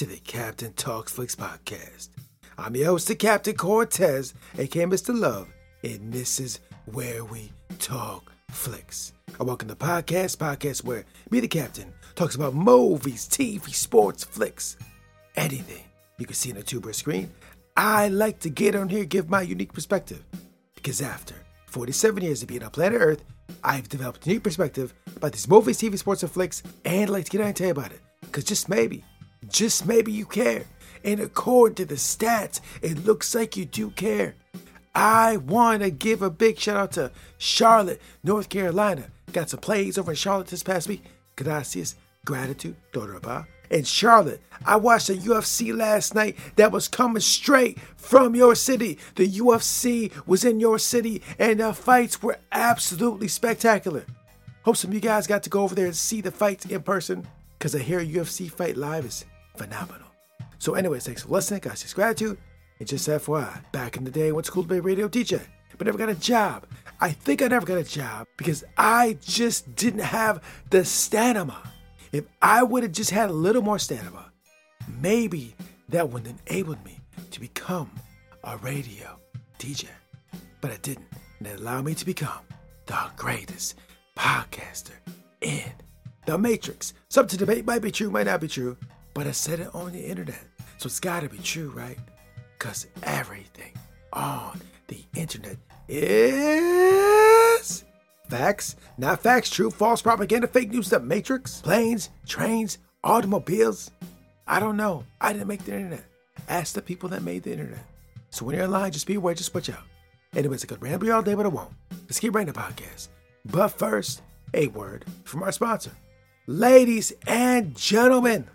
to 0.00 0.06
the 0.06 0.16
Captain 0.20 0.72
Talks 0.72 1.12
Flicks 1.12 1.36
podcast. 1.36 2.08
I'm 2.56 2.74
your 2.74 2.86
host, 2.86 3.08
the 3.08 3.14
Captain 3.14 3.54
Cortez, 3.54 4.32
aka 4.56 4.84
Mr. 4.84 5.14
Love, 5.14 5.46
and 5.84 6.10
this 6.10 6.40
is 6.40 6.60
where 6.86 7.22
we 7.22 7.52
talk 7.78 8.32
flicks. 8.50 9.12
I 9.38 9.42
welcome 9.42 9.68
the 9.68 9.76
podcast, 9.76 10.38
podcast 10.38 10.84
where 10.84 11.04
me, 11.28 11.40
the 11.40 11.48
Captain, 11.48 11.92
talks 12.14 12.34
about 12.34 12.54
movies, 12.54 13.28
TV, 13.28 13.74
sports, 13.74 14.24
flicks, 14.24 14.78
anything 15.36 15.84
you 16.16 16.24
can 16.24 16.34
see 16.34 16.50
on 16.50 16.56
a 16.56 16.62
tuber 16.62 16.94
screen. 16.94 17.30
I 17.76 18.08
like 18.08 18.38
to 18.38 18.48
get 18.48 18.74
on 18.74 18.88
here, 18.88 19.04
give 19.04 19.28
my 19.28 19.42
unique 19.42 19.74
perspective, 19.74 20.24
because 20.76 21.02
after 21.02 21.34
47 21.66 22.22
years 22.22 22.40
of 22.40 22.48
being 22.48 22.62
on 22.62 22.70
planet 22.70 23.02
Earth, 23.02 23.22
I've 23.62 23.90
developed 23.90 24.24
a 24.24 24.30
unique 24.30 24.44
perspective 24.44 24.94
about 25.14 25.32
these 25.32 25.46
movies, 25.46 25.78
TV, 25.78 25.98
sports, 25.98 26.22
and 26.22 26.32
flicks, 26.32 26.62
and 26.86 27.02
I'd 27.02 27.10
like 27.10 27.26
to 27.26 27.30
get 27.32 27.42
on 27.42 27.48
and 27.48 27.56
tell 27.56 27.66
you 27.66 27.72
about 27.72 27.92
it. 27.92 28.00
Because 28.22 28.44
just 28.44 28.70
maybe, 28.70 29.04
just 29.48 29.86
maybe 29.86 30.12
you 30.12 30.26
care. 30.26 30.64
And 31.04 31.20
according 31.20 31.76
to 31.76 31.84
the 31.86 31.94
stats, 31.94 32.60
it 32.82 33.04
looks 33.04 33.34
like 33.34 33.56
you 33.56 33.64
do 33.64 33.90
care. 33.90 34.34
I 34.94 35.36
want 35.38 35.82
to 35.82 35.90
give 35.90 36.20
a 36.20 36.30
big 36.30 36.58
shout 36.58 36.76
out 36.76 36.92
to 36.92 37.12
Charlotte, 37.38 38.02
North 38.22 38.48
Carolina. 38.48 39.06
Got 39.32 39.50
some 39.50 39.60
plays 39.60 39.96
over 39.96 40.12
in 40.12 40.16
Charlotte 40.16 40.48
this 40.48 40.62
past 40.62 40.88
week. 40.88 41.04
Gracias, 41.36 41.94
gratitude, 42.24 42.76
Doraba. 42.92 43.46
In 43.70 43.84
Charlotte, 43.84 44.42
I 44.66 44.76
watched 44.76 45.10
a 45.10 45.14
UFC 45.14 45.74
last 45.74 46.12
night 46.14 46.36
that 46.56 46.72
was 46.72 46.88
coming 46.88 47.20
straight 47.20 47.78
from 47.96 48.34
your 48.34 48.56
city. 48.56 48.98
The 49.14 49.28
UFC 49.28 50.10
was 50.26 50.44
in 50.44 50.58
your 50.58 50.80
city, 50.80 51.22
and 51.38 51.60
the 51.60 51.72
fights 51.72 52.20
were 52.20 52.38
absolutely 52.50 53.28
spectacular. 53.28 54.04
Hope 54.64 54.76
some 54.76 54.90
of 54.90 54.94
you 54.94 55.00
guys 55.00 55.28
got 55.28 55.44
to 55.44 55.50
go 55.50 55.62
over 55.62 55.76
there 55.76 55.86
and 55.86 55.96
see 55.96 56.20
the 56.20 56.32
fights 56.32 56.66
in 56.66 56.82
person 56.82 57.26
because 57.58 57.74
I 57.74 57.78
hear 57.78 58.00
UFC 58.00 58.50
fight 58.50 58.76
live 58.76 59.04
is 59.04 59.24
phenomenal. 59.60 60.08
So, 60.58 60.74
anyways, 60.74 61.04
thanks 61.04 61.22
for 61.22 61.28
listening. 61.28 61.60
Guys, 61.60 61.82
just 61.82 61.94
gratitude. 61.94 62.38
And 62.78 62.88
just 62.88 63.06
FYI, 63.06 63.62
back 63.72 63.98
in 63.98 64.04
the 64.04 64.10
day, 64.10 64.28
I 64.28 64.32
went 64.32 64.46
to 64.46 64.50
school 64.50 64.62
to 64.62 64.68
be 64.68 64.78
a 64.78 64.82
radio 64.82 65.06
DJ, 65.06 65.42
but 65.76 65.86
never 65.86 65.98
got 65.98 66.08
a 66.08 66.14
job. 66.14 66.66
I 66.98 67.10
think 67.10 67.42
I 67.42 67.48
never 67.48 67.66
got 67.66 67.76
a 67.76 67.84
job 67.84 68.26
because 68.38 68.64
I 68.78 69.18
just 69.20 69.76
didn't 69.76 70.00
have 70.00 70.42
the 70.70 70.82
stamina. 70.84 71.58
If 72.10 72.24
I 72.40 72.62
would 72.62 72.82
have 72.82 72.92
just 72.92 73.10
had 73.10 73.28
a 73.28 73.34
little 73.34 73.60
more 73.60 73.78
stamina, 73.78 74.32
maybe 75.00 75.54
that 75.90 76.08
would 76.08 76.26
have 76.26 76.40
enabled 76.46 76.82
me 76.84 76.98
to 77.30 77.40
become 77.40 77.90
a 78.44 78.56
radio 78.58 79.18
DJ. 79.58 79.88
But 80.62 80.70
I 80.70 80.76
didn't, 80.78 81.06
and 81.38 81.48
it 81.48 81.60
allowed 81.60 81.84
me 81.84 81.94
to 81.94 82.06
become 82.06 82.40
the 82.86 82.98
greatest 83.16 83.76
podcaster 84.16 84.96
in 85.42 85.70
the 86.24 86.38
Matrix. 86.38 86.94
Some 87.10 87.26
to 87.26 87.36
debate 87.36 87.66
might 87.66 87.82
be 87.82 87.90
true, 87.90 88.10
might 88.10 88.26
not 88.26 88.40
be 88.40 88.48
true, 88.48 88.76
but 89.20 89.26
I 89.26 89.32
said 89.32 89.60
it 89.60 89.68
on 89.74 89.92
the 89.92 90.02
internet. 90.02 90.42
So 90.78 90.86
it's 90.86 90.98
gotta 90.98 91.28
be 91.28 91.36
true, 91.36 91.68
right? 91.76 91.98
Because 92.58 92.86
everything 93.02 93.74
on 94.14 94.58
the 94.86 95.04
internet 95.14 95.58
is 95.90 97.84
facts, 98.30 98.76
not 98.96 99.22
facts, 99.22 99.50
true, 99.50 99.70
false, 99.70 100.00
propaganda, 100.00 100.46
fake 100.46 100.70
news, 100.70 100.88
the 100.88 101.00
Matrix, 101.00 101.60
planes, 101.60 102.08
trains, 102.26 102.78
automobiles. 103.04 103.90
I 104.46 104.58
don't 104.58 104.78
know. 104.78 105.04
I 105.20 105.34
didn't 105.34 105.48
make 105.48 105.66
the 105.66 105.74
internet. 105.74 106.06
Ask 106.48 106.72
the 106.72 106.80
people 106.80 107.10
that 107.10 107.22
made 107.22 107.42
the 107.42 107.52
internet. 107.52 107.84
So 108.30 108.46
when 108.46 108.56
you're 108.56 108.64
online, 108.64 108.90
just 108.90 109.06
be 109.06 109.16
aware, 109.16 109.34
just 109.34 109.54
watch 109.54 109.68
out. 109.68 109.84
Anyways, 110.34 110.64
I 110.64 110.66
could 110.66 110.80
ramble 110.80 111.12
all 111.12 111.20
day, 111.20 111.34
but 111.34 111.44
I 111.44 111.50
won't. 111.50 111.74
Let's 112.04 112.20
keep 112.20 112.34
writing 112.34 112.54
the 112.54 112.58
podcast. 112.58 113.08
But 113.44 113.68
first, 113.68 114.22
a 114.54 114.68
word 114.68 115.04
from 115.24 115.42
our 115.42 115.52
sponsor. 115.52 115.92
Ladies 116.46 117.12
and 117.26 117.76
gentlemen, 117.76 118.48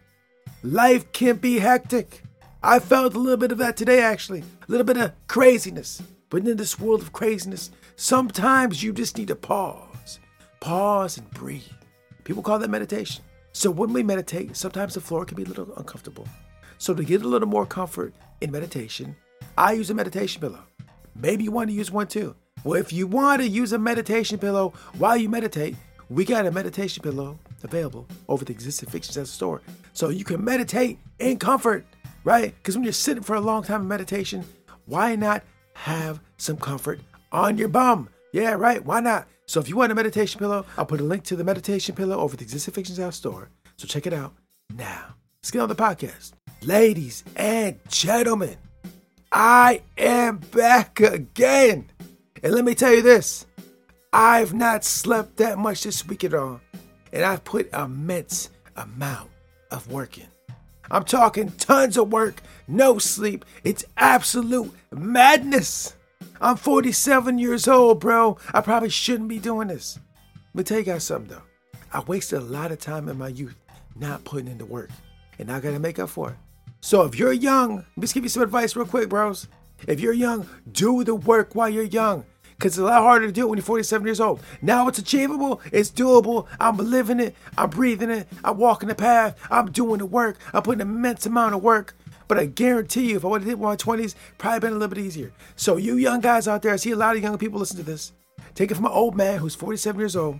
life 0.65 1.11
can 1.11 1.37
be 1.37 1.59
hectic. 1.59 2.23
I 2.63 2.79
felt 2.79 3.13
a 3.13 3.19
little 3.19 3.37
bit 3.37 3.51
of 3.51 3.59
that 3.59 3.77
today, 3.77 4.01
actually. 4.01 4.39
A 4.39 4.45
little 4.67 4.85
bit 4.85 4.97
of 4.97 5.11
craziness. 5.27 6.01
But 6.29 6.47
in 6.47 6.57
this 6.57 6.79
world 6.79 7.01
of 7.01 7.13
craziness, 7.13 7.69
sometimes 7.95 8.81
you 8.81 8.91
just 8.91 9.17
need 9.17 9.27
to 9.27 9.35
pause. 9.35 10.19
Pause 10.59 11.19
and 11.19 11.31
breathe. 11.31 11.61
People 12.23 12.41
call 12.41 12.57
that 12.57 12.71
meditation. 12.71 13.23
So 13.51 13.69
when 13.69 13.93
we 13.93 14.01
meditate, 14.01 14.57
sometimes 14.57 14.95
the 14.95 15.01
floor 15.01 15.23
can 15.23 15.37
be 15.37 15.43
a 15.43 15.47
little 15.47 15.71
uncomfortable. 15.75 16.27
So 16.79 16.93
to 16.95 17.03
get 17.03 17.21
a 17.21 17.27
little 17.27 17.47
more 17.47 17.67
comfort 17.67 18.15
in 18.41 18.51
meditation, 18.51 19.15
I 19.57 19.73
use 19.73 19.91
a 19.91 19.93
meditation 19.93 20.41
pillow. 20.41 20.63
Maybe 21.15 21.43
you 21.43 21.51
want 21.51 21.69
to 21.69 21.75
use 21.75 21.91
one 21.91 22.07
too. 22.07 22.35
Well, 22.63 22.79
if 22.79 22.91
you 22.91 23.05
want 23.05 23.41
to 23.41 23.47
use 23.47 23.71
a 23.71 23.77
meditation 23.77 24.39
pillow 24.39 24.73
while 24.97 25.15
you 25.15 25.29
meditate, 25.29 25.75
we 26.09 26.25
got 26.25 26.47
a 26.47 26.51
meditation 26.51 27.03
pillow 27.03 27.37
available 27.65 28.07
over 28.27 28.45
the 28.45 28.53
existing 28.53 28.89
fixtures 28.89 29.17
at 29.17 29.23
the 29.25 29.31
store. 29.31 29.61
So 29.93 30.09
you 30.09 30.23
can 30.23 30.43
meditate 30.43 30.99
in 31.19 31.37
comfort, 31.37 31.85
right? 32.23 32.53
Because 32.55 32.75
when 32.75 32.83
you're 32.83 32.93
sitting 32.93 33.23
for 33.23 33.35
a 33.35 33.41
long 33.41 33.63
time 33.63 33.81
in 33.81 33.87
meditation, 33.87 34.43
why 34.85 35.15
not 35.15 35.43
have 35.73 36.19
some 36.37 36.57
comfort 36.57 36.99
on 37.31 37.57
your 37.57 37.67
bum? 37.67 38.09
Yeah, 38.31 38.53
right. 38.53 38.83
Why 38.83 38.99
not? 38.99 39.27
So 39.47 39.59
if 39.59 39.69
you 39.69 39.75
want 39.75 39.91
a 39.91 39.95
meditation 39.95 40.39
pillow, 40.39 40.65
I'll 40.77 40.85
put 40.85 40.99
a 40.99 41.03
link 41.03 41.23
to 41.25 41.35
the 41.35 41.43
meditation 41.43 41.95
pillow 41.95 42.17
over 42.17 42.35
the 42.35 42.43
existing 42.43 42.73
fixtures 42.73 42.99
at 42.99 43.07
the 43.07 43.11
store. 43.11 43.49
So 43.77 43.87
check 43.87 44.07
it 44.07 44.13
out 44.13 44.33
now. 44.73 45.15
Let's 45.41 45.51
get 45.51 45.61
on 45.61 45.69
the 45.69 45.75
podcast. 45.75 46.31
Ladies 46.63 47.23
and 47.35 47.79
gentlemen, 47.89 48.57
I 49.31 49.81
am 49.97 50.37
back 50.37 50.99
again. 50.99 51.91
And 52.41 52.53
let 52.53 52.65
me 52.65 52.73
tell 52.73 52.93
you 52.93 53.01
this 53.01 53.45
I've 54.11 54.53
not 54.53 54.83
slept 54.83 55.37
that 55.37 55.57
much 55.57 55.83
this 55.83 56.07
week 56.07 56.23
at 56.23 56.33
all, 56.33 56.61
and 57.15 57.23
I've 57.23 57.45
put 57.45 57.73
immense 57.73 58.49
amount 58.75 59.31
of 59.71 59.89
work 59.89 60.17
in. 60.17 60.27
I'm 60.91 61.05
talking 61.05 61.49
tons 61.51 61.97
of 61.97 62.11
work, 62.11 62.41
no 62.67 62.99
sleep. 62.99 63.45
It's 63.63 63.85
absolute 63.97 64.71
madness. 64.91 65.95
I'm 66.41 66.57
47 66.57 67.39
years 67.39 67.67
old, 67.69 68.01
bro. 68.01 68.37
I 68.53 68.59
probably 68.59 68.89
shouldn't 68.89 69.29
be 69.29 69.39
doing 69.39 69.69
this. 69.69 69.97
Me 70.53 70.61
tell 70.61 70.79
you 70.79 70.83
guys 70.83 71.05
something 71.05 71.29
though. 71.29 71.43
I 71.93 72.01
wasted 72.01 72.39
a 72.39 72.43
lot 72.43 72.73
of 72.73 72.79
time 72.79 73.07
in 73.07 73.17
my 73.17 73.29
youth 73.29 73.55
not 73.95 74.25
putting 74.25 74.49
in 74.49 74.57
the 74.57 74.65
work, 74.65 74.89
and 75.39 75.49
I 75.49 75.61
gotta 75.61 75.79
make 75.79 75.99
up 75.99 76.09
for 76.09 76.31
it. 76.31 76.35
So 76.81 77.03
if 77.03 77.17
you're 77.17 77.31
young, 77.31 77.77
let 77.77 77.97
me 77.97 78.01
just 78.01 78.13
give 78.13 78.23
you 78.23 78.29
some 78.29 78.43
advice 78.43 78.75
real 78.75 78.85
quick, 78.85 79.07
bros. 79.07 79.47
If 79.87 80.01
you're 80.01 80.13
young, 80.13 80.47
do 80.69 81.05
the 81.05 81.15
work 81.15 81.55
while 81.55 81.69
you're 81.69 81.83
young 81.83 82.25
because 82.57 82.73
it's 82.73 82.79
a 82.79 82.83
lot 82.83 83.01
harder 83.01 83.27
to 83.27 83.31
do 83.31 83.43
it 83.43 83.49
when 83.49 83.57
you're 83.57 83.65
47 83.65 84.05
years 84.05 84.19
old. 84.19 84.39
Now 84.61 84.87
it's 84.87 84.99
achievable, 84.99 85.61
it's 85.71 85.91
doable. 85.91 86.47
I'm 86.59 86.77
living 86.77 87.19
it, 87.19 87.35
I'm 87.57 87.69
breathing 87.69 88.09
it, 88.09 88.27
I'm 88.43 88.57
walking 88.57 88.89
the 88.89 88.95
path, 88.95 89.37
I'm 89.51 89.71
doing 89.71 89.99
the 89.99 90.05
work, 90.05 90.37
I'm 90.53 90.63
putting 90.63 90.81
an 90.81 90.87
immense 90.87 91.25
amount 91.25 91.55
of 91.55 91.63
work. 91.63 91.95
But 92.27 92.39
I 92.39 92.45
guarantee 92.45 93.11
you, 93.11 93.17
if 93.17 93.25
I 93.25 93.27
would 93.27 93.41
have 93.41 93.49
did 93.49 93.59
my 93.59 93.75
20s, 93.75 94.15
probably 94.37 94.59
been 94.59 94.71
a 94.71 94.77
little 94.77 94.95
bit 94.95 95.03
easier. 95.03 95.31
So 95.55 95.77
you 95.77 95.95
young 95.97 96.21
guys 96.21 96.47
out 96.47 96.61
there, 96.61 96.73
I 96.73 96.77
see 96.77 96.91
a 96.91 96.95
lot 96.95 97.15
of 97.15 97.21
young 97.21 97.37
people 97.37 97.59
listen 97.59 97.77
to 97.77 97.83
this. 97.83 98.13
Take 98.55 98.71
it 98.71 98.75
from 98.75 98.85
an 98.85 98.91
old 98.91 99.15
man 99.15 99.39
who's 99.39 99.53
47 99.53 99.99
years 99.99 100.15
old. 100.15 100.39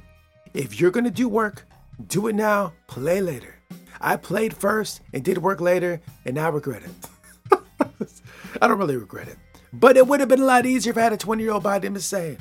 If 0.53 0.79
you're 0.79 0.91
gonna 0.91 1.11
do 1.11 1.27
work, 1.27 1.67
do 2.07 2.27
it 2.27 2.33
now, 2.33 2.73
play 2.87 3.21
later. 3.21 3.55
I 4.01 4.17
played 4.17 4.55
first 4.55 5.01
and 5.13 5.23
did 5.23 5.37
work 5.37 5.61
later, 5.61 6.01
and 6.25 6.35
now 6.35 6.45
I 6.45 6.49
regret 6.49 6.83
it. 6.83 7.59
I 8.61 8.67
don't 8.67 8.77
really 8.77 8.97
regret 8.97 9.27
it. 9.27 9.37
But 9.73 9.97
it 9.97 10.07
would 10.07 10.19
have 10.19 10.29
been 10.29 10.41
a 10.41 10.45
lot 10.45 10.65
easier 10.65 10.91
if 10.91 10.97
I 10.97 11.01
had 11.01 11.13
a 11.13 11.17
20 11.17 11.43
year 11.43 11.51
old 11.51 11.63
body. 11.63 11.87
I'm 11.87 11.95
just 11.95 12.09
saying. 12.09 12.37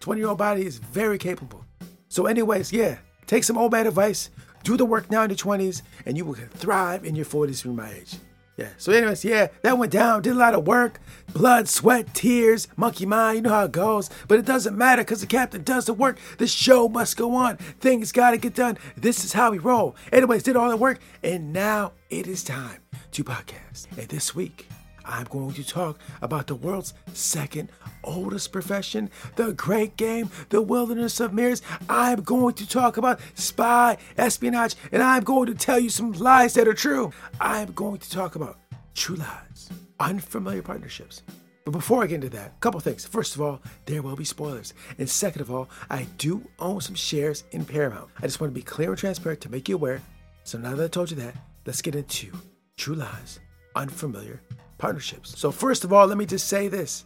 20 0.00 0.20
year 0.20 0.28
old 0.28 0.38
body 0.38 0.64
is 0.64 0.78
very 0.78 1.18
capable. 1.18 1.64
So, 2.08 2.26
anyways, 2.26 2.72
yeah, 2.72 2.98
take 3.26 3.44
some 3.44 3.56
old 3.58 3.72
man 3.72 3.86
advice, 3.86 4.30
do 4.64 4.76
the 4.76 4.84
work 4.84 5.10
now 5.10 5.22
in 5.22 5.30
your 5.30 5.36
20s, 5.36 5.82
and 6.06 6.16
you 6.16 6.24
will 6.24 6.34
thrive 6.34 7.04
in 7.04 7.14
your 7.14 7.26
40s 7.26 7.62
from 7.62 7.76
my 7.76 7.92
age. 7.92 8.16
Yeah. 8.56 8.68
So, 8.76 8.92
anyways, 8.92 9.24
yeah, 9.24 9.46
that 9.62 9.78
went 9.78 9.90
down. 9.90 10.20
Did 10.20 10.32
a 10.32 10.38
lot 10.38 10.54
of 10.54 10.66
work, 10.66 11.00
blood, 11.32 11.66
sweat, 11.66 12.12
tears, 12.12 12.68
monkey 12.76 13.06
mind. 13.06 13.36
You 13.36 13.42
know 13.42 13.50
how 13.50 13.64
it 13.64 13.72
goes. 13.72 14.10
But 14.28 14.38
it 14.38 14.44
doesn't 14.44 14.76
matter 14.76 15.02
because 15.02 15.22
the 15.22 15.26
captain 15.26 15.62
does 15.62 15.86
the 15.86 15.94
work. 15.94 16.18
The 16.36 16.46
show 16.46 16.86
must 16.86 17.16
go 17.16 17.34
on. 17.34 17.56
Things 17.56 18.12
got 18.12 18.32
to 18.32 18.36
get 18.36 18.54
done. 18.54 18.76
This 18.98 19.24
is 19.24 19.32
how 19.32 19.50
we 19.50 19.58
roll. 19.58 19.96
Anyways, 20.12 20.42
did 20.42 20.56
all 20.56 20.68
the 20.68 20.76
work, 20.76 21.00
and 21.22 21.54
now 21.54 21.92
it 22.10 22.26
is 22.26 22.44
time 22.44 22.82
to 23.12 23.24
podcast. 23.24 23.86
And 23.96 24.08
this 24.08 24.34
week, 24.34 24.68
I'm 25.10 25.24
going 25.24 25.52
to 25.54 25.66
talk 25.66 25.98
about 26.22 26.46
the 26.46 26.54
world's 26.54 26.94
second 27.12 27.70
oldest 28.04 28.52
profession, 28.52 29.10
the 29.34 29.52
great 29.52 29.96
game, 29.96 30.30
the 30.50 30.62
wilderness 30.62 31.18
of 31.18 31.34
mirrors. 31.34 31.62
I'm 31.88 32.22
going 32.22 32.54
to 32.54 32.68
talk 32.68 32.96
about 32.96 33.20
spy, 33.34 33.98
espionage, 34.16 34.76
and 34.92 35.02
I'm 35.02 35.24
going 35.24 35.46
to 35.46 35.54
tell 35.54 35.80
you 35.80 35.90
some 35.90 36.12
lies 36.12 36.54
that 36.54 36.68
are 36.68 36.74
true. 36.74 37.12
I'm 37.40 37.72
going 37.72 37.98
to 37.98 38.10
talk 38.10 38.36
about 38.36 38.58
true 38.94 39.16
lies, 39.16 39.68
unfamiliar 39.98 40.62
partnerships. 40.62 41.22
But 41.64 41.72
before 41.72 42.02
I 42.02 42.06
get 42.06 42.16
into 42.16 42.30
that, 42.30 42.52
a 42.56 42.60
couple 42.60 42.80
things. 42.80 43.04
First 43.04 43.34
of 43.34 43.42
all, 43.42 43.60
there 43.86 44.02
will 44.02 44.16
be 44.16 44.24
spoilers. 44.24 44.74
And 44.98 45.10
second 45.10 45.42
of 45.42 45.50
all, 45.50 45.68
I 45.90 46.06
do 46.18 46.42
own 46.58 46.80
some 46.80 46.94
shares 46.94 47.44
in 47.50 47.64
Paramount. 47.64 48.08
I 48.18 48.22
just 48.22 48.40
want 48.40 48.52
to 48.52 48.58
be 48.58 48.62
clear 48.62 48.90
and 48.90 48.98
transparent 48.98 49.40
to 49.42 49.50
make 49.50 49.68
you 49.68 49.74
aware. 49.74 50.00
So 50.44 50.56
now 50.56 50.74
that 50.74 50.84
I 50.84 50.88
told 50.88 51.10
you 51.10 51.16
that, 51.18 51.34
let's 51.66 51.82
get 51.82 51.94
into 51.94 52.32
true 52.76 52.94
lies, 52.94 53.40
unfamiliar 53.76 54.40
partnerships. 54.80 55.38
So, 55.38 55.52
first 55.52 55.84
of 55.84 55.92
all, 55.92 56.06
let 56.06 56.18
me 56.18 56.26
just 56.26 56.48
say 56.48 56.66
this 56.66 57.04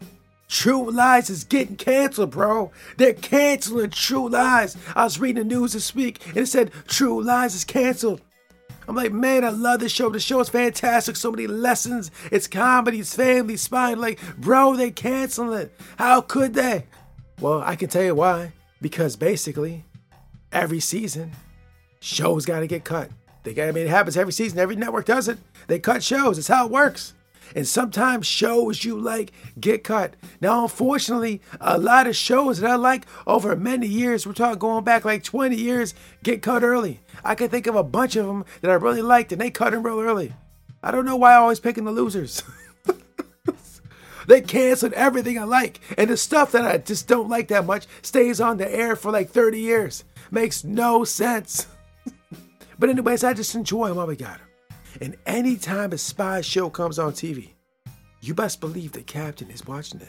True 0.48 0.90
Lies 0.90 1.28
is 1.28 1.44
getting 1.44 1.76
canceled, 1.76 2.30
bro. 2.30 2.70
They're 2.96 3.12
canceling 3.12 3.90
True 3.90 4.28
Lies. 4.28 4.76
I 4.94 5.04
was 5.04 5.18
reading 5.18 5.48
the 5.48 5.54
news 5.54 5.72
this 5.72 5.94
week 5.94 6.26
and 6.28 6.38
it 6.38 6.46
said 6.46 6.70
True 6.86 7.22
Lies 7.22 7.54
is 7.54 7.64
canceled. 7.64 8.20
I'm 8.86 8.94
like, 8.94 9.12
man, 9.12 9.44
I 9.44 9.48
love 9.48 9.80
this 9.80 9.92
show. 9.92 10.10
The 10.10 10.20
show 10.20 10.40
is 10.40 10.50
fantastic. 10.50 11.16
So 11.16 11.30
many 11.30 11.46
lessons. 11.46 12.10
It's 12.30 12.46
comedy, 12.46 13.00
it's 13.00 13.14
family, 13.14 13.56
spine. 13.56 13.98
Like, 13.98 14.20
bro, 14.36 14.76
they 14.76 14.90
canceling 14.90 15.58
it. 15.58 15.72
How 15.96 16.20
could 16.20 16.54
they? 16.54 16.84
Well, 17.40 17.62
I 17.62 17.76
can 17.76 17.88
tell 17.88 18.04
you 18.04 18.14
why. 18.14 18.52
Because 18.82 19.16
basically, 19.16 19.84
every 20.52 20.80
season, 20.80 21.32
shows 22.00 22.44
got 22.44 22.60
to 22.60 22.66
get 22.66 22.84
cut. 22.84 23.10
They 23.42 23.54
got, 23.54 23.68
I 23.68 23.72
mean, 23.72 23.86
it 23.86 23.90
happens 23.90 24.16
every 24.18 24.32
season. 24.32 24.58
Every 24.58 24.76
network 24.76 25.06
does 25.06 25.28
it. 25.28 25.38
They 25.66 25.78
cut 25.78 26.02
shows. 26.02 26.36
It's 26.36 26.48
how 26.48 26.66
it 26.66 26.70
works. 26.70 27.14
And 27.54 27.66
sometimes 27.66 28.26
shows 28.26 28.84
you 28.84 28.98
like 28.98 29.32
get 29.58 29.84
cut. 29.84 30.14
Now, 30.40 30.62
unfortunately, 30.64 31.40
a 31.60 31.78
lot 31.78 32.06
of 32.06 32.16
shows 32.16 32.58
that 32.58 32.70
I 32.70 32.74
like 32.74 33.06
over 33.26 33.54
many 33.54 33.86
years, 33.86 34.26
we're 34.26 34.32
talking 34.32 34.58
going 34.58 34.84
back 34.84 35.04
like 35.04 35.22
20 35.22 35.54
years, 35.54 35.94
get 36.22 36.42
cut 36.42 36.64
early. 36.64 37.00
I 37.24 37.34
can 37.34 37.48
think 37.48 37.66
of 37.66 37.76
a 37.76 37.84
bunch 37.84 38.16
of 38.16 38.26
them 38.26 38.44
that 38.60 38.70
I 38.70 38.74
really 38.74 39.02
liked 39.02 39.32
and 39.32 39.40
they 39.40 39.50
cut 39.50 39.70
them 39.70 39.84
real 39.84 40.00
early. 40.00 40.34
I 40.82 40.90
don't 40.90 41.06
know 41.06 41.16
why 41.16 41.34
I'm 41.34 41.42
always 41.42 41.60
picking 41.60 41.84
the 41.84 41.92
losers. 41.92 42.42
they 44.26 44.40
canceled 44.40 44.92
everything 44.92 45.38
I 45.38 45.44
like. 45.44 45.80
And 45.96 46.10
the 46.10 46.16
stuff 46.16 46.52
that 46.52 46.64
I 46.66 46.78
just 46.78 47.08
don't 47.08 47.28
like 47.28 47.48
that 47.48 47.64
much 47.64 47.86
stays 48.02 48.40
on 48.40 48.58
the 48.58 48.70
air 48.70 48.96
for 48.96 49.10
like 49.10 49.30
30 49.30 49.58
years. 49.60 50.04
Makes 50.30 50.64
no 50.64 51.04
sense. 51.04 51.66
but, 52.78 52.90
anyways, 52.90 53.24
I 53.24 53.32
just 53.32 53.54
enjoy 53.54 53.92
while 53.92 54.06
we 54.06 54.16
got. 54.16 54.40
And 55.00 55.16
anytime 55.26 55.92
a 55.92 55.98
spy 55.98 56.40
show 56.40 56.70
comes 56.70 56.98
on 56.98 57.12
TV, 57.12 57.50
you 58.20 58.34
best 58.34 58.60
believe 58.60 58.92
the 58.92 59.02
captain 59.02 59.50
is 59.50 59.66
watching 59.66 60.00
it. 60.00 60.08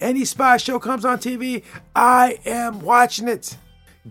Any 0.00 0.24
spy 0.24 0.58
show 0.58 0.78
comes 0.78 1.04
on 1.04 1.18
TV, 1.18 1.64
I 1.94 2.38
am 2.44 2.80
watching 2.80 3.28
it. 3.28 3.56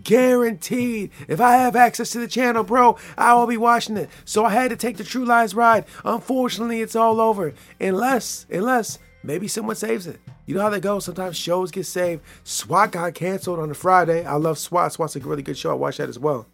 Guaranteed. 0.02 1.10
If 1.28 1.40
I 1.40 1.56
have 1.56 1.74
access 1.74 2.10
to 2.10 2.18
the 2.18 2.28
channel, 2.28 2.62
bro, 2.62 2.98
I 3.16 3.34
will 3.34 3.46
be 3.46 3.56
watching 3.56 3.96
it. 3.96 4.10
So 4.24 4.44
I 4.44 4.50
had 4.50 4.70
to 4.70 4.76
take 4.76 4.96
the 4.96 5.04
True 5.04 5.24
Lies 5.24 5.54
ride. 5.54 5.86
Unfortunately, 6.04 6.82
it's 6.82 6.94
all 6.94 7.20
over. 7.20 7.54
Unless, 7.80 8.46
unless 8.50 8.98
maybe 9.22 9.48
someone 9.48 9.76
saves 9.76 10.06
it. 10.06 10.20
You 10.46 10.54
know 10.54 10.62
how 10.62 10.70
they 10.70 10.80
go. 10.80 10.98
Sometimes 10.98 11.36
shows 11.36 11.70
get 11.70 11.84
saved. 11.84 12.22
SWAT 12.44 12.92
got 12.92 13.14
canceled 13.14 13.58
on 13.58 13.70
a 13.70 13.74
Friday. 13.74 14.24
I 14.24 14.34
love 14.34 14.58
SWAT. 14.58 14.92
SWAT's 14.92 15.16
a 15.16 15.20
really 15.20 15.42
good 15.42 15.58
show. 15.58 15.70
I 15.70 15.74
watched 15.74 15.98
that 15.98 16.08
as 16.08 16.18
well. 16.18 16.46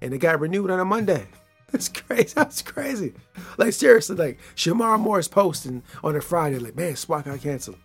And 0.00 0.14
it 0.14 0.18
got 0.18 0.40
renewed 0.40 0.70
on 0.70 0.80
a 0.80 0.84
Monday. 0.84 1.26
That's 1.72 1.88
crazy. 1.88 2.34
That's 2.34 2.62
crazy. 2.62 3.14
Like 3.56 3.72
seriously, 3.72 4.16
like 4.16 4.38
Shemar 4.54 5.00
Moore's 5.00 5.28
posting 5.28 5.82
on 6.04 6.14
a 6.14 6.20
Friday, 6.20 6.58
like, 6.58 6.76
man, 6.76 6.96
SWAT 6.96 7.24
got 7.24 7.40
canceled. 7.40 7.78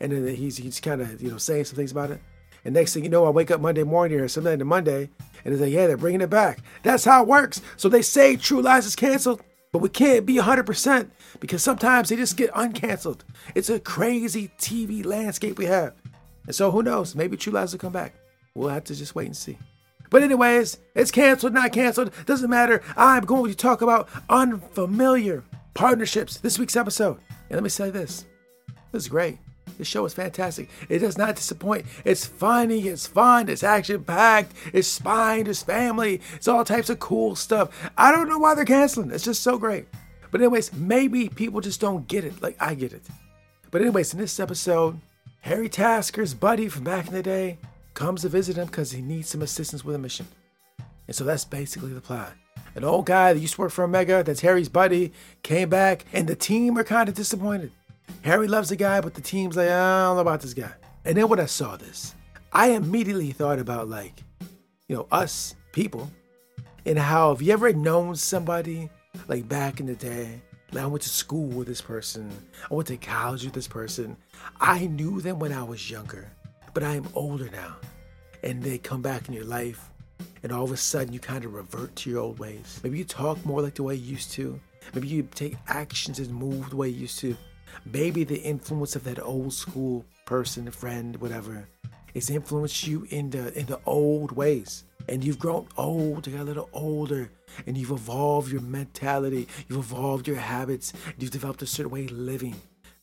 And 0.00 0.12
then 0.12 0.34
he's 0.34 0.56
he's 0.56 0.80
kind 0.80 1.02
of 1.02 1.20
you 1.22 1.30
know 1.30 1.38
saying 1.38 1.64
some 1.66 1.76
things 1.76 1.92
about 1.92 2.10
it. 2.10 2.20
And 2.64 2.74
next 2.74 2.94
thing 2.94 3.04
you 3.04 3.10
know, 3.10 3.26
I 3.26 3.30
wake 3.30 3.50
up 3.50 3.60
Monday 3.60 3.84
morning 3.84 4.18
or 4.20 4.28
something 4.28 4.60
on 4.60 4.66
Monday, 4.66 5.10
and 5.44 5.54
it's 5.54 5.60
like, 5.60 5.72
yeah, 5.72 5.86
they're 5.86 5.96
bringing 5.96 6.20
it 6.20 6.30
back. 6.30 6.60
That's 6.82 7.04
how 7.04 7.22
it 7.22 7.28
works. 7.28 7.60
So 7.76 7.88
they 7.88 8.02
say 8.02 8.36
True 8.36 8.60
Lies 8.60 8.84
is 8.84 8.96
canceled, 8.96 9.42
but 9.72 9.78
we 9.78 9.88
can't 9.88 10.26
be 10.26 10.36
100% 10.36 11.10
because 11.40 11.62
sometimes 11.62 12.08
they 12.08 12.16
just 12.16 12.36
get 12.36 12.52
uncanceled. 12.52 13.20
It's 13.54 13.70
a 13.70 13.78
crazy 13.78 14.50
TV 14.58 15.04
landscape 15.04 15.56
we 15.56 15.66
have. 15.66 15.94
And 16.46 16.54
so 16.54 16.70
who 16.70 16.82
knows? 16.82 17.14
Maybe 17.14 17.36
True 17.36 17.52
Lies 17.52 17.72
will 17.72 17.78
come 17.78 17.92
back. 17.92 18.14
We'll 18.54 18.70
have 18.70 18.84
to 18.84 18.94
just 18.94 19.14
wait 19.14 19.26
and 19.26 19.36
see. 19.36 19.56
But, 20.10 20.22
anyways, 20.22 20.78
it's 20.94 21.10
canceled, 21.10 21.54
not 21.54 21.72
canceled, 21.72 22.12
doesn't 22.26 22.50
matter. 22.50 22.82
I'm 22.96 23.24
going 23.24 23.50
to 23.50 23.56
talk 23.56 23.82
about 23.82 24.08
unfamiliar 24.28 25.44
partnerships 25.74 26.38
this 26.38 26.58
week's 26.58 26.76
episode. 26.76 27.18
And 27.48 27.56
let 27.56 27.62
me 27.62 27.68
say 27.68 27.90
this 27.90 28.26
this 28.92 29.02
is 29.02 29.08
great. 29.08 29.38
This 29.76 29.86
show 29.86 30.04
is 30.06 30.14
fantastic. 30.14 30.70
It 30.88 30.98
does 30.98 31.16
not 31.16 31.36
disappoint. 31.36 31.86
It's 32.04 32.26
funny, 32.26 32.88
it's 32.88 33.06
fun, 33.06 33.48
it's 33.48 33.62
action 33.62 34.02
packed, 34.02 34.52
it's 34.72 34.88
spine, 34.88 35.46
it's 35.46 35.62
family, 35.62 36.20
it's 36.34 36.48
all 36.48 36.64
types 36.64 36.90
of 36.90 36.98
cool 36.98 37.36
stuff. 37.36 37.90
I 37.96 38.10
don't 38.10 38.28
know 38.28 38.38
why 38.38 38.54
they're 38.54 38.64
canceling. 38.64 39.12
It's 39.12 39.24
just 39.24 39.42
so 39.42 39.56
great. 39.56 39.86
But, 40.30 40.40
anyways, 40.40 40.72
maybe 40.72 41.28
people 41.28 41.60
just 41.60 41.80
don't 41.80 42.08
get 42.08 42.24
it 42.24 42.42
like 42.42 42.56
I 42.60 42.74
get 42.74 42.92
it. 42.92 43.02
But, 43.70 43.82
anyways, 43.82 44.12
in 44.12 44.18
this 44.18 44.40
episode, 44.40 45.00
Harry 45.40 45.68
Tasker's 45.68 46.34
buddy 46.34 46.68
from 46.68 46.84
back 46.84 47.06
in 47.06 47.14
the 47.14 47.22
day 47.22 47.58
comes 47.98 48.22
to 48.22 48.28
visit 48.28 48.56
him 48.56 48.66
because 48.66 48.92
he 48.92 49.02
needs 49.02 49.28
some 49.28 49.42
assistance 49.42 49.84
with 49.84 49.96
a 49.96 49.98
mission. 49.98 50.24
And 51.08 51.16
so 51.16 51.24
that's 51.24 51.44
basically 51.44 51.92
the 51.92 52.00
plot. 52.00 52.32
An 52.76 52.84
old 52.84 53.06
guy 53.06 53.32
that 53.32 53.40
used 53.40 53.54
to 53.54 53.62
work 53.62 53.72
for 53.72 53.82
Omega, 53.82 54.22
that's 54.22 54.40
Harry's 54.40 54.68
buddy, 54.68 55.12
came 55.42 55.68
back, 55.68 56.04
and 56.12 56.28
the 56.28 56.36
team 56.36 56.78
are 56.78 56.84
kind 56.84 57.08
of 57.08 57.16
disappointed. 57.16 57.72
Harry 58.22 58.46
loves 58.46 58.68
the 58.68 58.76
guy, 58.76 59.00
but 59.00 59.14
the 59.14 59.20
team's 59.20 59.56
like, 59.56 59.68
I 59.68 60.04
don't 60.04 60.14
know 60.14 60.20
about 60.20 60.42
this 60.42 60.54
guy. 60.54 60.70
And 61.04 61.16
then 61.16 61.28
when 61.28 61.40
I 61.40 61.46
saw 61.46 61.76
this, 61.76 62.14
I 62.52 62.70
immediately 62.70 63.32
thought 63.32 63.58
about 63.58 63.88
like, 63.88 64.22
you 64.86 64.94
know, 64.94 65.08
us 65.10 65.56
people, 65.72 66.08
and 66.86 67.00
how 67.00 67.34
have 67.34 67.42
you 67.42 67.52
ever 67.52 67.72
known 67.72 68.14
somebody 68.14 68.90
like 69.26 69.48
back 69.48 69.80
in 69.80 69.86
the 69.86 69.96
day? 69.96 70.40
Like 70.70 70.84
I 70.84 70.86
went 70.86 71.02
to 71.02 71.08
school 71.08 71.48
with 71.48 71.66
this 71.66 71.80
person, 71.80 72.30
I 72.70 72.74
went 72.74 72.86
to 72.88 72.96
college 72.96 73.44
with 73.44 73.54
this 73.54 73.66
person. 73.66 74.16
I 74.60 74.86
knew 74.86 75.20
them 75.20 75.40
when 75.40 75.52
I 75.52 75.64
was 75.64 75.90
younger, 75.90 76.30
but 76.78 76.86
I 76.86 76.94
am 76.94 77.08
older 77.12 77.50
now 77.50 77.74
and 78.44 78.62
they 78.62 78.78
come 78.78 79.02
back 79.02 79.26
in 79.26 79.34
your 79.34 79.42
life 79.42 79.90
and 80.44 80.52
all 80.52 80.62
of 80.62 80.70
a 80.70 80.76
sudden 80.76 81.12
you 81.12 81.18
kind 81.18 81.44
of 81.44 81.52
revert 81.52 81.96
to 81.96 82.08
your 82.08 82.20
old 82.20 82.38
ways. 82.38 82.78
Maybe 82.84 82.98
you 82.98 83.04
talk 83.04 83.44
more 83.44 83.60
like 83.60 83.74
the 83.74 83.82
way 83.82 83.96
you 83.96 84.12
used 84.12 84.30
to. 84.34 84.60
Maybe 84.94 85.08
you 85.08 85.24
take 85.34 85.56
actions 85.66 86.20
and 86.20 86.32
move 86.32 86.70
the 86.70 86.76
way 86.76 86.88
you 86.88 87.00
used 87.00 87.18
to. 87.18 87.36
Maybe 87.84 88.22
the 88.22 88.40
influence 88.40 88.94
of 88.94 89.02
that 89.02 89.20
old 89.20 89.54
school 89.54 90.04
person, 90.24 90.70
friend, 90.70 91.16
whatever, 91.16 91.68
has 92.14 92.30
influenced 92.30 92.86
you 92.86 93.08
in 93.10 93.30
the 93.30 93.52
in 93.58 93.66
the 93.66 93.80
old 93.84 94.30
ways. 94.30 94.84
And 95.08 95.24
you've 95.24 95.40
grown 95.40 95.66
old, 95.76 96.28
you 96.28 96.34
got 96.34 96.42
a 96.42 96.44
little 96.44 96.70
older, 96.72 97.28
and 97.66 97.76
you've 97.76 97.90
evolved 97.90 98.52
your 98.52 98.60
mentality, 98.60 99.48
you've 99.68 99.80
evolved 99.80 100.28
your 100.28 100.36
habits, 100.36 100.92
you've 101.18 101.32
developed 101.32 101.62
a 101.62 101.66
certain 101.66 101.90
way 101.90 102.04
of 102.04 102.12
living 102.12 102.54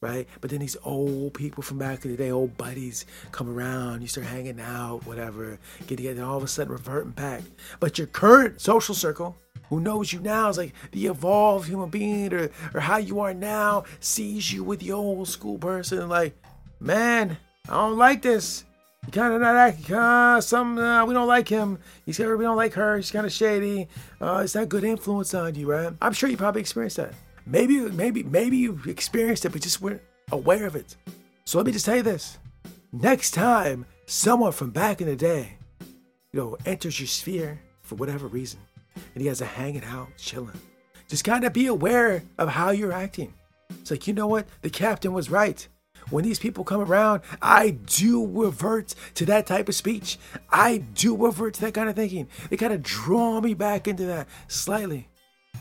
right? 0.05 0.27
But 0.39 0.51
then 0.51 0.59
these 0.59 0.77
old 0.83 1.33
people 1.33 1.63
from 1.63 1.79
back 1.79 2.05
in 2.05 2.11
the 2.11 2.17
day, 2.17 2.29
old 2.29 2.55
buddies, 2.57 3.05
come 3.31 3.49
around, 3.49 4.01
you 4.01 4.07
start 4.07 4.27
hanging 4.27 4.61
out, 4.61 5.05
whatever, 5.05 5.57
get 5.87 5.97
together, 5.97 6.21
and 6.21 6.29
all 6.29 6.37
of 6.37 6.43
a 6.43 6.47
sudden 6.47 6.71
reverting 6.71 7.11
back. 7.11 7.41
But 7.79 7.97
your 7.97 8.07
current 8.07 8.61
social 8.61 8.93
circle, 8.93 9.35
who 9.69 9.79
knows 9.79 10.13
you 10.13 10.19
now 10.19 10.49
is 10.49 10.59
like 10.59 10.73
the 10.91 11.07
evolved 11.07 11.67
human 11.67 11.89
being 11.89 12.31
or, 12.33 12.51
or 12.75 12.81
how 12.81 12.97
you 12.97 13.19
are 13.19 13.33
now, 13.33 13.85
sees 13.99 14.53
you 14.53 14.63
with 14.63 14.79
the 14.79 14.91
old 14.91 15.27
school 15.27 15.57
person, 15.57 16.07
like, 16.07 16.37
man, 16.79 17.37
I 17.67 17.73
don't 17.73 17.97
like 17.97 18.21
this. 18.21 18.63
You 19.07 19.11
kind 19.11 19.33
of 19.33 19.41
not 19.41 19.55
acting, 19.55 19.95
uh, 19.95 20.39
some, 20.41 20.77
uh, 20.77 21.05
we 21.05 21.13
don't 21.15 21.27
like 21.27 21.47
him. 21.47 21.79
He's 22.05 22.19
we 22.19 22.25
don't 22.25 22.57
like 22.57 22.73
her. 22.73 23.01
She's 23.01 23.11
kind 23.11 23.25
of 23.25 23.31
shady. 23.31 23.87
Uh, 24.21 24.41
it's 24.43 24.53
not 24.53 24.69
good 24.69 24.83
influence 24.83 25.33
on 25.33 25.55
you, 25.55 25.67
right? 25.67 25.93
I'm 25.99 26.13
sure 26.13 26.29
you 26.29 26.37
probably 26.37 26.61
experienced 26.61 26.97
that. 26.97 27.13
Maybe, 27.45 27.79
maybe, 27.79 28.23
maybe 28.23 28.57
you 28.57 28.79
experienced 28.87 29.45
it, 29.45 29.51
but 29.51 29.61
just 29.61 29.81
weren't 29.81 30.01
aware 30.31 30.65
of 30.65 30.75
it. 30.75 30.95
So 31.45 31.57
let 31.57 31.67
me 31.67 31.71
just 31.71 31.85
tell 31.85 31.95
you 31.95 32.03
this: 32.03 32.39
next 32.91 33.31
time 33.31 33.85
someone 34.07 34.51
from 34.51 34.71
back 34.71 35.01
in 35.01 35.07
the 35.07 35.15
day, 35.15 35.57
you 36.31 36.39
know, 36.39 36.57
enters 36.65 36.99
your 36.99 37.07
sphere 37.07 37.61
for 37.81 37.95
whatever 37.95 38.27
reason, 38.27 38.59
and 39.13 39.21
he 39.21 39.27
has 39.27 39.41
a 39.41 39.45
hanging 39.45 39.83
out, 39.83 40.09
chilling, 40.17 40.59
just 41.07 41.23
kind 41.23 41.43
of 41.43 41.53
be 41.53 41.67
aware 41.67 42.23
of 42.37 42.49
how 42.49 42.71
you're 42.71 42.91
acting. 42.91 43.33
It's 43.81 43.91
like 43.91 44.07
you 44.07 44.13
know 44.13 44.27
what, 44.27 44.47
the 44.61 44.69
captain 44.69 45.13
was 45.13 45.29
right. 45.29 45.67
When 46.09 46.23
these 46.23 46.39
people 46.39 46.63
come 46.63 46.81
around, 46.81 47.21
I 47.41 47.71
do 47.71 48.27
revert 48.27 48.93
to 49.15 49.25
that 49.25 49.47
type 49.47 49.69
of 49.69 49.75
speech. 49.75 50.19
I 50.51 50.77
do 50.77 51.15
revert 51.15 51.55
to 51.55 51.61
that 51.61 51.73
kind 51.73 51.89
of 51.89 51.95
thinking. 51.95 52.27
They 52.49 52.57
kind 52.57 52.73
of 52.73 52.83
draw 52.83 53.41
me 53.41 53.55
back 53.55 53.87
into 53.87 54.05
that 54.05 54.27
slightly. 54.47 55.09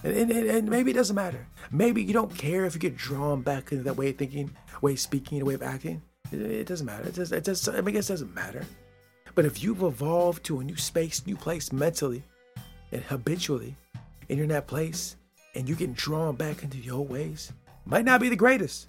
And, 0.05 0.31
and, 0.31 0.51
and, 0.51 0.69
maybe 0.69 0.91
it 0.91 0.95
doesn't 0.95 1.17
matter. 1.17 1.47
Maybe 1.71 2.03
you 2.03 2.13
don't 2.13 2.37
care 2.37 2.67
if 2.67 2.75
you 2.75 2.81
get 2.81 2.95
drawn 2.95 3.41
back 3.41 3.73
into 3.73 3.85
that 3.85 3.97
way 3.97 4.11
of 4.11 4.17
thinking, 4.17 4.55
way 4.83 4.93
of 4.93 5.01
speaking, 5.01 5.43
way 5.43 5.55
of 5.55 5.63
acting. 5.63 6.03
It, 6.31 6.43
it 6.43 6.67
doesn't 6.67 6.85
matter. 6.85 7.09
It 7.09 7.15
just, 7.15 7.33
it 7.33 7.43
just, 7.43 7.67
I, 7.71 7.81
guess 7.81 8.11
it 8.11 8.13
doesn't 8.13 8.35
matter. 8.35 8.67
But 9.35 9.47
if 9.47 9.63
you've 9.63 9.83
evolved 9.83 10.45
to 10.45 10.61
a 10.61 10.65
new 10.65 10.77
space, 10.77 11.27
new 11.27 11.37
place 11.37 11.73
mentally 11.73 12.23
and 12.93 13.03
habitually, 13.03 13.77
and 14.29 14.39
you're 14.39 14.45
in 14.45 14.51
that 14.51 14.67
place 14.67 15.17
and 15.55 15.67
you're 15.67 15.79
getting 15.79 15.95
drawn 15.95 16.37
back 16.37 16.63
into 16.63 16.77
your 16.77 16.97
old 16.97 17.09
ways, 17.09 17.51
might 17.87 18.05
not 18.05 18.21
be 18.21 18.29
the 18.29 18.37
greatest. 18.37 18.87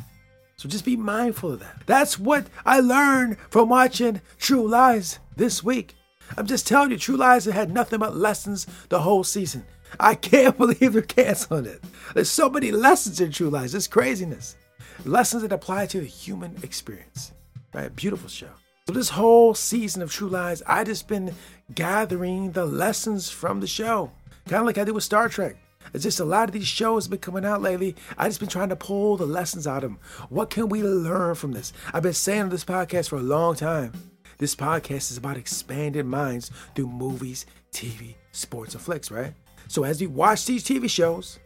So 0.58 0.68
just 0.68 0.86
be 0.86 0.98
mindful 0.98 1.54
of 1.54 1.62
that. 1.62 1.84
That's 1.86 2.20
what 2.20 2.48
I 2.66 2.82
learned 2.82 3.38
from 3.50 3.70
watching 3.70 4.22
True 4.38 4.68
Lies 4.68 5.20
this 5.38 5.64
week. 5.64 5.96
I'm 6.38 6.46
just 6.46 6.68
telling 6.68 6.92
you, 6.92 6.98
True 6.98 7.18
Lies 7.18 7.46
had 7.46 7.72
nothing 7.72 8.00
but 8.00 8.18
lessons 8.18 8.68
the 8.90 9.00
whole 9.00 9.24
season. 9.24 9.66
I 10.00 10.16
can't 10.16 10.58
believe 10.60 10.94
they're 10.94 11.02
canceling 11.02 11.66
it. 11.66 11.84
There's 12.14 12.30
so 12.30 12.50
many 12.50 12.72
lessons 12.72 13.22
in 13.22 13.32
True 13.32 13.50
Lies. 13.50 13.76
It's 13.76 13.88
craziness. 13.88 14.56
Lessons 15.04 15.42
that 15.42 15.52
apply 15.52 15.88
to 15.88 16.00
the 16.00 16.06
human 16.06 16.56
experience. 16.64 17.32
Right? 17.74 17.94
Beautiful 17.96 18.30
show. 18.30 18.50
So 18.88 18.94
this 18.94 19.10
whole 19.10 19.54
season 19.54 20.02
of 20.02 20.12
True 20.12 20.30
Lies, 20.30 20.62
I 20.68 20.84
just 20.84 21.08
been 21.08 21.34
gathering 21.74 22.52
the 22.52 22.66
lessons 22.66 23.30
from 23.30 23.60
the 23.60 23.68
show. 23.68 24.12
Kind 24.48 24.62
of 24.62 24.66
like 24.68 24.78
I 24.78 24.84
did 24.84 24.94
with 24.94 25.04
Star 25.04 25.28
Trek. 25.28 25.58
It's 25.94 26.04
just 26.04 26.20
a 26.20 26.26
lot 26.26 26.50
of 26.50 26.54
these 26.54 26.68
shows 26.68 27.06
have 27.06 27.12
been 27.12 27.20
coming 27.20 27.46
out 27.46 27.62
lately. 27.62 27.96
I 28.18 28.28
just 28.28 28.40
been 28.40 28.50
trying 28.50 28.70
to 28.70 28.76
pull 28.76 29.18
the 29.18 29.26
lessons 29.26 29.68
out 29.68 29.84
of 29.84 29.92
them. 29.92 30.00
What 30.30 30.50
can 30.50 30.70
we 30.70 30.84
learn 30.84 31.36
from 31.36 31.52
this? 31.52 31.74
I've 31.94 32.04
been 32.04 32.14
saying 32.14 32.44
on 32.44 32.50
this 32.50 32.66
podcast 32.66 33.10
for 33.10 33.18
a 33.18 33.24
long 33.24 33.56
time. 33.56 33.92
This 34.38 34.56
podcast 34.56 35.12
is 35.12 35.18
about 35.18 35.38
expanded 35.38 36.06
minds 36.06 36.52
through 36.76 36.88
movies, 36.88 37.46
TV, 37.72 38.16
sports, 38.32 38.74
and 38.74 38.84
flicks, 38.84 39.10
right? 39.10 39.34
So 39.68 39.84
as 39.84 40.02
we 40.02 40.08
watch 40.08 40.46
these 40.46 40.64
TV 40.64 40.90
shows, 40.90 41.40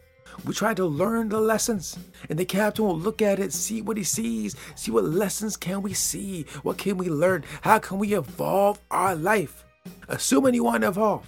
we 0.44 0.54
try 0.54 0.74
to 0.74 0.84
learn 0.84 1.28
the 1.28 1.40
lessons. 1.40 1.98
And 2.28 2.38
the 2.38 2.44
captain 2.44 2.84
will 2.84 2.98
look 2.98 3.22
at 3.22 3.38
it, 3.38 3.52
see 3.52 3.82
what 3.82 3.96
he 3.96 4.04
sees, 4.04 4.56
see 4.74 4.90
what 4.90 5.04
lessons 5.04 5.56
can 5.56 5.82
we 5.82 5.92
see, 5.92 6.46
what 6.62 6.78
can 6.78 6.96
we 6.96 7.08
learn, 7.08 7.44
how 7.62 7.78
can 7.78 7.98
we 7.98 8.14
evolve 8.14 8.78
our 8.90 9.14
life. 9.14 9.64
Assuming 10.08 10.54
you 10.54 10.64
want 10.64 10.82
to 10.82 10.88
evolve. 10.88 11.26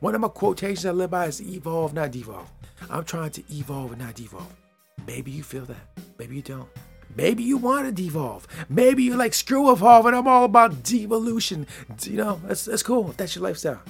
One 0.00 0.14
of 0.14 0.20
my 0.20 0.28
quotations 0.28 0.86
I 0.86 0.90
live 0.90 1.10
by 1.10 1.26
is 1.26 1.40
evolve, 1.40 1.94
not 1.94 2.10
devolve. 2.10 2.50
I'm 2.90 3.04
trying 3.04 3.30
to 3.30 3.42
evolve 3.52 3.92
and 3.92 4.00
not 4.00 4.14
devolve. 4.14 4.54
Maybe 5.06 5.30
you 5.30 5.42
feel 5.42 5.64
that. 5.66 6.00
Maybe 6.18 6.36
you 6.36 6.42
don't. 6.42 6.68
Maybe 7.14 7.42
you 7.42 7.58
want 7.58 7.86
to 7.86 7.92
devolve. 7.92 8.46
Maybe 8.68 9.04
you're 9.04 9.16
like 9.16 9.34
screw 9.34 9.70
evolve 9.70 10.06
and 10.06 10.16
I'm 10.16 10.26
all 10.26 10.44
about 10.44 10.82
devolution. 10.82 11.66
You 12.02 12.16
know, 12.16 12.40
that's 12.46 12.64
that's 12.64 12.82
cool 12.82 13.14
that's 13.16 13.36
your 13.36 13.44
lifestyle. 13.44 13.82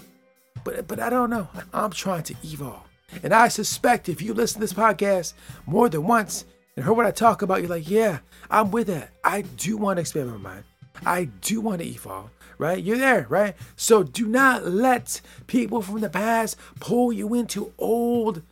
But 0.64 0.86
but 0.86 1.00
I 1.00 1.10
don't 1.10 1.30
know. 1.30 1.48
I'm 1.72 1.90
trying 1.90 2.22
to 2.24 2.34
evolve. 2.44 2.82
And 3.22 3.34
I 3.34 3.48
suspect 3.48 4.08
if 4.08 4.22
you 4.22 4.32
listen 4.32 4.60
to 4.60 4.60
this 4.60 4.72
podcast 4.72 5.34
more 5.66 5.88
than 5.88 6.06
once 6.06 6.44
and 6.76 6.84
heard 6.84 6.96
what 6.96 7.06
I 7.06 7.10
talk 7.10 7.42
about, 7.42 7.60
you're 7.60 7.68
like, 7.68 7.88
yeah, 7.88 8.18
I'm 8.50 8.70
with 8.70 8.86
that. 8.86 9.10
I 9.22 9.42
do 9.42 9.76
want 9.76 9.98
to 9.98 10.00
expand 10.00 10.30
my 10.30 10.38
mind. 10.38 10.64
I 11.04 11.24
do 11.42 11.60
want 11.60 11.80
to 11.80 11.86
evolve, 11.86 12.30
right? 12.58 12.82
You're 12.82 12.98
there, 12.98 13.26
right? 13.28 13.54
So 13.76 14.02
do 14.02 14.26
not 14.26 14.66
let 14.66 15.20
people 15.46 15.82
from 15.82 16.00
the 16.00 16.08
past 16.08 16.56
pull 16.80 17.12
you 17.12 17.34
into 17.34 17.72
old 17.78 18.42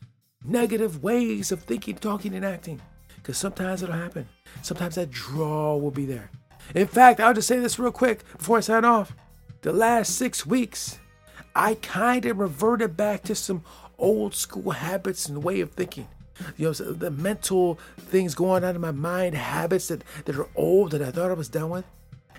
negative 0.44 1.02
ways 1.02 1.52
of 1.52 1.62
thinking, 1.62 1.96
talking, 1.96 2.34
and 2.34 2.44
acting. 2.44 2.80
Because 3.16 3.38
sometimes 3.38 3.82
it'll 3.82 3.94
happen. 3.94 4.28
Sometimes 4.62 4.94
that 4.96 5.10
draw 5.10 5.76
will 5.76 5.90
be 5.90 6.06
there. 6.06 6.30
In 6.74 6.86
fact, 6.86 7.20
I'll 7.20 7.34
just 7.34 7.48
say 7.48 7.58
this 7.58 7.78
real 7.78 7.92
quick 7.92 8.24
before 8.36 8.58
I 8.58 8.60
sign 8.60 8.84
off. 8.84 9.14
The 9.62 9.72
last 9.72 10.16
six 10.16 10.46
weeks, 10.46 10.98
I 11.54 11.74
kind 11.74 12.24
of 12.26 12.38
reverted 12.38 12.96
back 12.96 13.22
to 13.24 13.34
some 13.34 13.64
old 13.98 14.34
school 14.34 14.70
habits 14.72 15.28
and 15.28 15.42
way 15.42 15.60
of 15.60 15.72
thinking. 15.72 16.08
You 16.56 16.68
know, 16.68 16.72
so 16.72 16.92
the 16.92 17.10
mental 17.10 17.78
things 17.98 18.34
going 18.34 18.64
on 18.64 18.74
in 18.74 18.80
my 18.80 18.92
mind, 18.92 19.34
habits 19.34 19.88
that, 19.88 20.02
that 20.24 20.36
are 20.36 20.48
old 20.54 20.92
that 20.92 21.02
I 21.02 21.10
thought 21.10 21.30
I 21.30 21.34
was 21.34 21.48
done 21.48 21.70
with. 21.70 21.84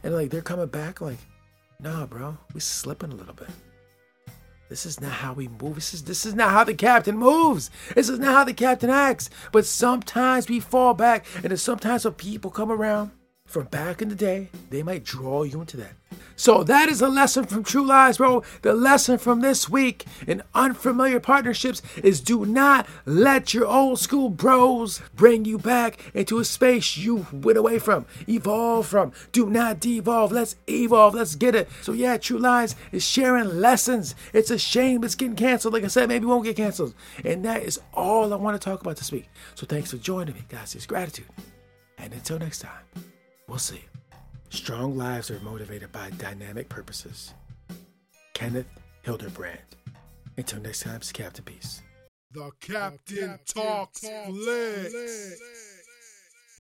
And 0.04 0.16
like 0.16 0.32
they're 0.32 0.42
coming 0.42 0.68
back 0.68 1.02
like, 1.02 1.20
nah, 1.80 2.06
bro, 2.06 2.38
we 2.54 2.60
slipping 2.60 3.12
a 3.12 3.16
little 3.16 3.36
bit. 3.36 3.50
This 4.70 4.86
is 4.86 5.02
not 5.02 5.12
how 5.12 5.34
we 5.34 5.50
move. 5.50 5.76
This 5.76 5.94
is 5.94 6.04
this 6.06 6.26
is 6.26 6.34
not 6.34 6.52
how 6.52 6.64
the 6.64 6.74
captain 6.74 7.18
moves. 7.18 7.70
This 7.94 8.08
is 8.08 8.20
not 8.20 8.34
how 8.34 8.44
the 8.46 8.54
captain 8.54 8.90
acts. 8.90 9.30
But 9.52 9.66
sometimes 9.66 10.48
we 10.48 10.62
fall 10.62 10.94
back, 10.94 11.26
and 11.44 11.60
sometimes 11.60 12.06
when 12.06 12.14
people 12.14 12.52
come 12.52 12.72
around 12.72 13.12
from 13.52 13.66
back 13.66 14.02
in 14.02 14.10
the 14.10 14.16
day, 14.16 14.50
they 14.70 14.82
might 14.82 15.04
draw 15.04 15.44
you 15.44 15.60
into 15.62 15.78
that. 15.78 15.94
So 16.36 16.64
that 16.64 16.90
is 16.90 17.02
a 17.02 17.08
lesson 17.08 17.46
from 17.46 17.64
True 17.64 17.86
Lies, 17.86 18.18
bro. 18.18 18.44
The 18.64 18.74
lesson 18.74 19.18
from 19.18 19.42
this 19.42 19.70
week 19.70 20.06
in 20.26 20.42
unfamiliar 20.56 21.20
partnerships 21.20 21.82
is 22.04 22.20
do 22.20 22.46
not 22.46 22.88
let 23.06 23.54
your 23.54 23.68
old 23.68 24.00
school 24.00 24.30
bros 24.30 25.02
bring 25.14 25.46
you 25.46 25.60
back 25.60 26.00
into 26.16 26.40
a 26.40 26.46
space 26.46 26.98
you 26.98 27.28
went 27.32 27.60
away 27.60 27.78
from, 27.78 28.06
evolve 28.28 28.88
from. 28.88 29.12
Do 29.32 29.50
not 29.50 29.80
devolve. 29.80 30.32
Let's 30.32 30.56
evolve. 30.68 31.14
Let's 31.14 31.36
get 31.36 31.54
it. 31.54 31.70
So 31.82 31.92
yeah, 31.92 32.18
True 32.18 32.40
Lies 32.40 32.76
is 32.92 33.04
sharing 33.04 33.60
lessons. 33.60 34.16
It's 34.34 34.50
a 34.50 34.58
shame 34.58 35.04
it's 35.04 35.16
getting 35.16 35.36
canceled. 35.36 35.74
Like 35.74 35.84
I 35.84 35.88
said, 35.88 36.10
maybe 36.10 36.26
won't 36.26 36.46
get 36.46 36.56
canceled. 36.56 36.96
And 37.24 37.46
that 37.46 37.62
is 37.64 37.80
all 37.94 38.34
I 38.34 38.38
want 38.38 38.60
to 38.60 38.66
talk 38.66 38.82
about 38.82 38.98
this 38.98 39.12
week. 39.12 39.30
So 39.54 39.68
thanks 39.68 39.92
for 39.92 39.98
joining 39.98 40.34
me, 40.34 40.44
guys. 40.50 40.74
It's 40.74 40.88
gratitude. 40.88 41.28
And 42.00 42.14
until 42.14 42.40
next 42.40 42.60
time, 42.60 43.11
we'll 43.52 43.60
see. 43.60 43.84
Strong 44.50 44.98
lives 44.98 45.30
are 45.30 45.40
motivated 45.42 45.92
by 45.92 46.10
dynamic 46.12 46.70
purposes. 46.70 47.34
Kenneth 48.34 48.66
Hildebrand. 49.02 49.60
Until 50.38 50.62
next 50.62 50.84
time, 50.84 50.96
it's 50.96 51.12
Captain 51.12 51.44
Peace. 51.44 51.82
The 52.32 52.50
Captain, 52.62 53.38
Talks, 53.46 54.00
Flicks. 54.00 55.71